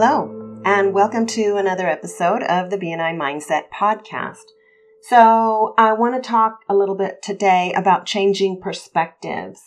[0.00, 4.44] Hello, and welcome to another episode of the BNI Mindset Podcast.
[5.02, 9.60] So, I want to talk a little bit today about changing perspectives.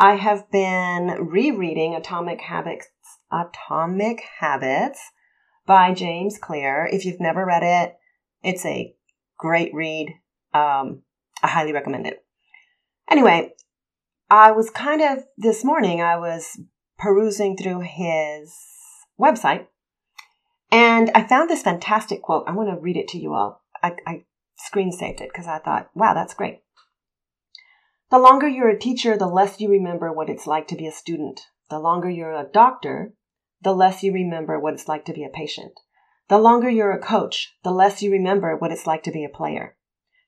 [0.00, 2.88] I have been rereading Atomic Habits,
[3.30, 4.98] Atomic Habits
[5.68, 6.88] by James Clear.
[6.90, 7.94] If you've never read it,
[8.42, 8.92] it's a
[9.38, 10.08] great read.
[10.52, 11.02] Um,
[11.44, 12.24] I highly recommend it.
[13.08, 13.52] Anyway,
[14.28, 16.60] I was kind of this morning, I was
[16.98, 18.52] perusing through his
[19.18, 19.66] website
[20.70, 22.44] and I found this fantastic quote.
[22.46, 23.62] I want to read it to you all.
[23.82, 24.24] I, I
[24.56, 26.60] screen saved it because I thought, wow, that's great.
[28.10, 30.92] The longer you're a teacher, the less you remember what it's like to be a
[30.92, 31.40] student.
[31.70, 33.14] The longer you're a doctor,
[33.62, 35.72] the less you remember what it's like to be a patient.
[36.28, 39.28] The longer you're a coach, the less you remember what it's like to be a
[39.28, 39.76] player.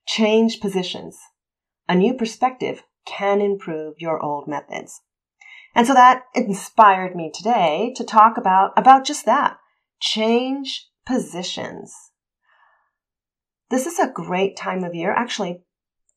[0.07, 1.19] Change positions.
[1.89, 5.01] A new perspective can improve your old methods.
[5.75, 9.59] And so that inspired me today to talk about, about just that.
[10.01, 11.95] Change positions.
[13.71, 15.13] This is a great time of year.
[15.13, 15.63] Actually,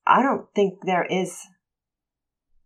[0.05, 1.39] I don't think there is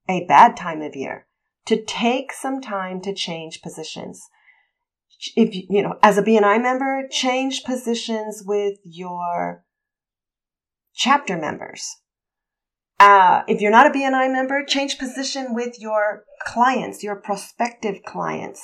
[0.07, 1.27] a bad time of year
[1.65, 4.23] to take some time to change positions.
[5.35, 9.63] If you know, as a BNI member, change positions with your
[10.93, 11.87] chapter members.
[12.99, 18.61] Uh, if you're not a BNI member, change position with your clients, your prospective clients.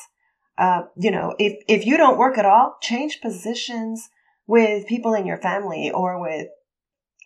[0.58, 4.10] Uh, you know, if, if you don't work at all, change positions
[4.48, 6.48] with people in your family or with,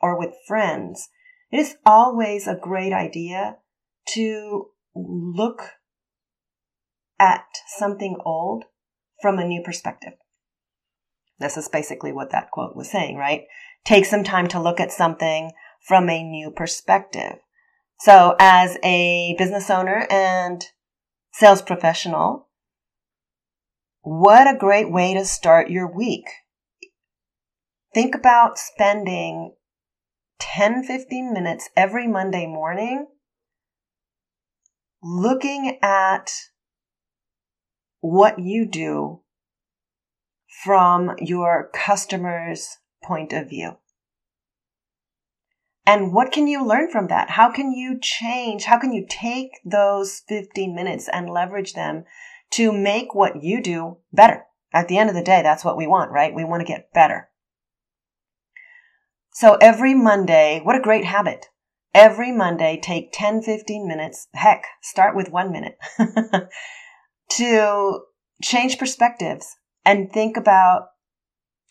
[0.02, 1.10] or with friends.
[1.52, 3.58] It is always a great idea
[4.14, 5.72] to look
[7.20, 7.46] at
[7.78, 8.66] something old
[9.22, 10.14] from a new perspective.
[11.40, 13.44] This is basically what that quote was saying, right?
[13.84, 15.52] Take some time to look at something
[15.88, 17.40] from a new perspective.
[18.00, 20.66] So as a business owner and
[21.34, 22.50] sales professional,
[24.06, 26.28] what a great way to start your week.
[27.92, 29.56] Think about spending
[30.38, 33.08] 10, 15 minutes every Monday morning
[35.02, 36.32] looking at
[38.00, 39.22] what you do
[40.64, 43.78] from your customer's point of view.
[45.88, 47.32] And what can you learn from that?
[47.32, 48.66] How can you change?
[48.66, 52.06] How can you take those 15 minutes and leverage them
[52.52, 54.44] to make what you do better?
[54.74, 56.34] At the end of the day, that's what we want, right?
[56.34, 57.30] We want to get better.
[59.32, 61.48] So every Monday, what a great habit.
[61.94, 64.28] Every Monday, take 10, 15 minutes.
[64.34, 65.78] Heck, start with one minute
[67.32, 68.00] to
[68.42, 70.88] change perspectives and think about,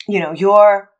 [0.09, 0.91] you know, your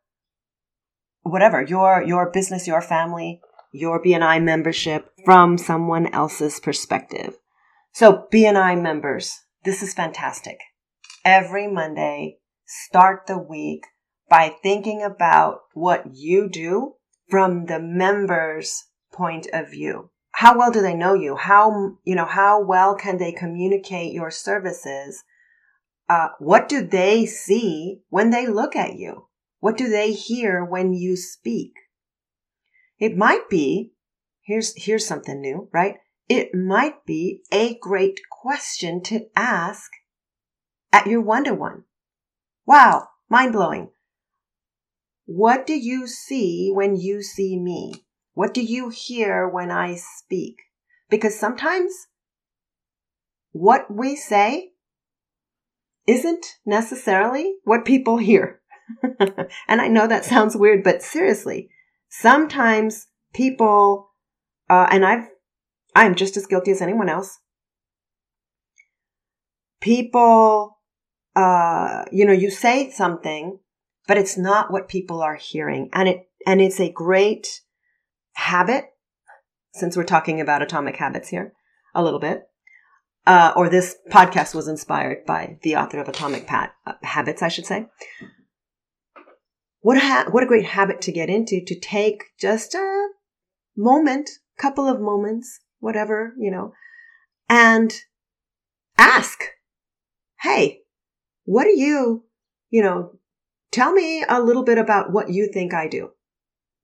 [1.23, 3.41] whatever, your, your business, your family,
[3.73, 7.37] your BNI membership from someone else's perspective.
[7.93, 10.59] So BNI members, this is fantastic.
[11.25, 13.87] Every Monday, start the week
[14.29, 16.95] by thinking about what you do
[17.29, 20.11] from the members' point of view.
[20.33, 21.37] How well do they know you?
[21.37, 25.23] How, you know, how well can they communicate your services?
[26.09, 29.29] Uh, what do they see when they look at you?
[29.61, 31.73] What do they hear when you speak?
[32.99, 33.93] It might be,
[34.43, 35.97] here's, here's something new, right?
[36.29, 39.91] It might be a great question to ask
[40.93, 41.83] at your one to one.
[42.67, 43.89] Wow, mind blowing.
[45.25, 48.05] What do you see when you see me?
[48.35, 50.57] What do you hear when I speak?
[51.09, 51.95] Because sometimes
[53.53, 54.73] what we say
[56.07, 58.61] isn't necessarily what people hear.
[59.69, 61.71] and I know that sounds weird, but seriously,
[62.11, 64.11] sometimes people,
[64.69, 65.29] uh, and I've,
[65.97, 67.39] I'm just as guilty as anyone else.
[69.85, 70.79] People,
[71.37, 73.59] uh, you know, you say something,
[74.09, 75.91] but it's not what people are hearing.
[75.93, 77.61] And it, and it's a great
[78.33, 78.87] habit,
[79.75, 81.53] since we're talking about atomic habits here
[81.95, 82.45] a little bit.
[83.27, 87.49] Uh, or this podcast was inspired by the author of Atomic Pat, uh, Habits, I
[87.49, 87.87] should say
[89.85, 93.09] what a ha- what a great habit to get into to take just a
[93.77, 96.73] moment, couple of moments, whatever, you know,
[97.51, 97.93] and
[98.97, 99.45] ask,
[100.45, 100.83] "Hey,
[101.45, 102.25] what do you,
[102.71, 103.19] you know,
[103.73, 106.11] tell me a little bit about what you think I do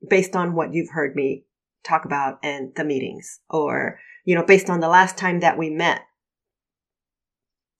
[0.09, 1.45] based on what you've heard me
[1.85, 5.71] talk about in the meetings or, you know, based on the last time that we
[5.71, 6.03] met.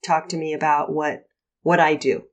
[0.05, 1.25] Talk to me about what
[1.63, 2.23] what I do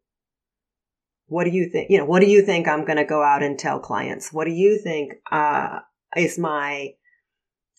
[1.29, 1.91] what do you think?
[1.91, 4.33] You know, what do you think I'm going to go out and tell clients?
[4.33, 5.81] What do you think uh,
[6.17, 6.95] is my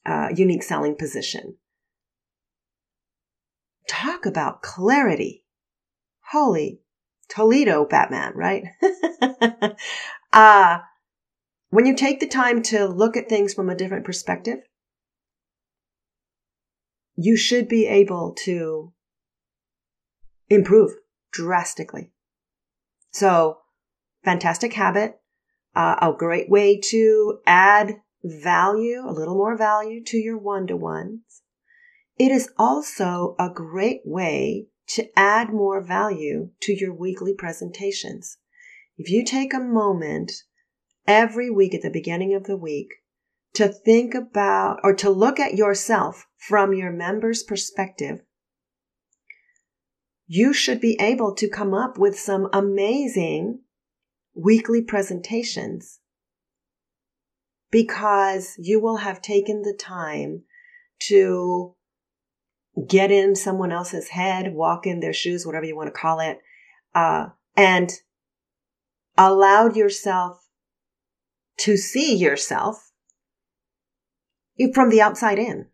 [0.06, 1.58] uh, unique selling position?
[3.88, 5.46] Talk about clarity.
[6.32, 6.82] Holy
[7.28, 8.64] Toledo Batman, right?
[10.34, 10.80] uh,
[11.70, 14.60] when you take the time to look at things from a different perspective,
[17.16, 18.94] you should be able to
[20.50, 20.92] improve
[21.32, 22.12] drastically.
[23.12, 23.60] So,
[24.24, 25.20] fantastic habit,
[25.76, 30.78] uh, a great way to add value, a little more value to your one to
[30.78, 31.42] ones.
[32.18, 38.38] It is also a great way to add more value to your weekly presentations.
[38.98, 40.32] If you take a moment
[41.08, 42.90] every week at the beginning of the week
[43.54, 48.22] to think about or to look at yourself from your member's perspective,
[50.28, 53.62] you should be able to come up with some amazing
[54.36, 56.00] weekly presentations
[57.72, 60.44] because you will have taken the time
[61.00, 61.76] to
[62.88, 66.40] get in someone else's head, walk in their shoes, whatever you want to call it,
[66.96, 67.92] uh, and
[69.18, 70.48] allowed yourself
[71.58, 72.92] to see yourself
[74.74, 75.68] from the outside in.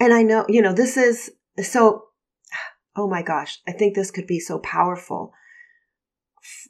[0.00, 1.30] And I know, you know, this is
[1.62, 2.06] so,
[2.96, 5.32] oh my gosh, I think this could be so powerful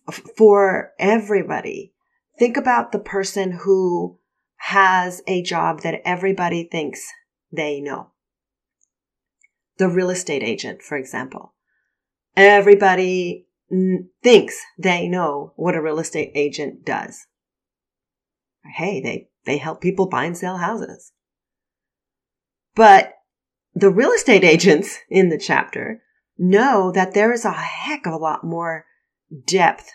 [0.09, 1.93] f- for everybody.
[2.39, 4.19] Think about the person who
[4.57, 7.07] has a job that everybody thinks
[7.57, 8.11] they know.
[9.79, 11.55] The real estate agent, for example.
[12.37, 13.47] Everybody
[14.23, 17.27] thinks they know what a real estate agent does.
[18.65, 21.13] Hey, they, they help people buy and sell houses.
[22.75, 23.15] But
[23.75, 26.03] the real estate agents in the chapter
[26.39, 28.85] know that there is a heck of a lot more
[29.47, 29.91] depth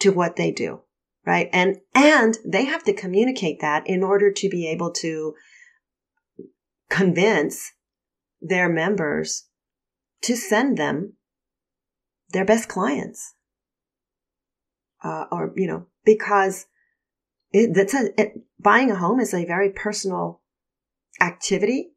[0.00, 0.80] to what they do,
[1.26, 1.48] right?
[1.52, 5.34] And, and they have to communicate that in order to be able to
[6.90, 7.72] convince
[8.40, 9.46] their members
[10.22, 11.14] to send them
[12.30, 13.34] their best clients.
[15.02, 16.66] Uh, or, you know, because
[17.52, 20.40] it, that's a, it, buying a home is a very personal
[21.20, 21.92] activity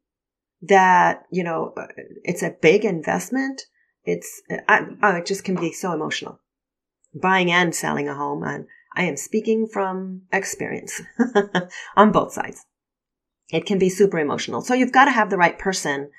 [0.62, 1.74] that, you know,
[2.24, 3.62] it's a big investment.
[4.04, 6.40] It's, I, oh, it just can be so emotional.
[7.14, 8.42] Buying and selling a home.
[8.42, 11.02] And I am speaking from experience
[11.96, 12.64] on both sides.
[13.50, 14.62] It can be super emotional.
[14.62, 16.10] So you've got to have the right person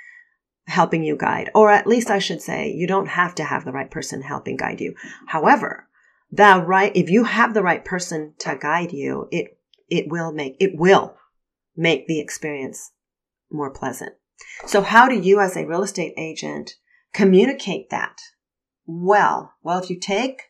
[0.67, 3.71] helping you guide, or at least I should say, you don't have to have the
[3.71, 4.95] right person helping guide you.
[5.27, 5.87] However,
[6.31, 9.57] the right, if you have the right person to guide you, it,
[9.89, 11.17] it will make, it will
[11.75, 12.91] make the experience
[13.51, 14.13] more pleasant.
[14.65, 16.73] So how do you as a real estate agent
[17.13, 18.17] communicate that?
[18.85, 20.41] Well, well, if you take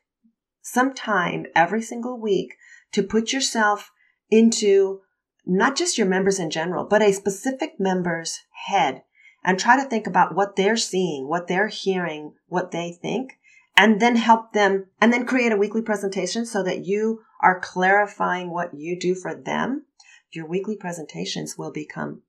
[0.62, 2.56] some time every single week
[2.94, 3.92] to put yourself
[4.30, 5.01] into
[5.45, 9.03] not just your members in general, but a specific member's head
[9.44, 13.39] and try to think about what they're seeing, what they're hearing, what they think,
[13.77, 18.51] and then help them and then create a weekly presentation so that you are clarifying
[18.51, 19.86] what you do for them.
[20.31, 22.24] Your weekly presentations will become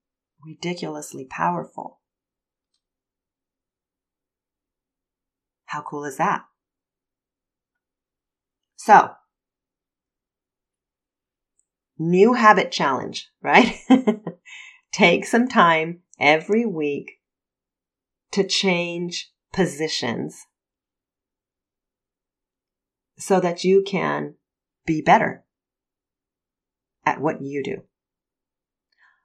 [0.44, 2.00] ridiculously powerful.
[5.66, 6.44] How cool is that?
[8.76, 9.12] So,
[11.98, 13.76] new habit challenge, right?
[14.92, 17.20] Take some time every week
[18.32, 20.46] to change positions
[23.18, 24.34] so that you can
[24.84, 25.44] be better
[27.04, 27.82] at what you do.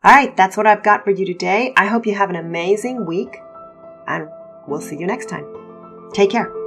[0.03, 1.73] All right, that's what I've got for you today.
[1.77, 3.37] I hope you have an amazing week
[4.07, 4.29] and
[4.67, 5.45] we'll see you next time.
[6.13, 6.60] Take care.